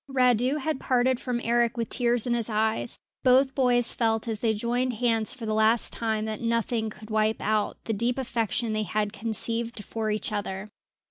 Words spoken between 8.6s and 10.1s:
they had conceived for